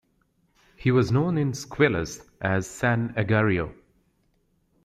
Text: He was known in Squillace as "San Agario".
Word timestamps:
He 0.77 0.89
was 0.89 1.11
known 1.11 1.37
in 1.37 1.51
Squillace 1.51 2.27
as 2.41 2.65
"San 2.65 3.13
Agario". 3.13 3.71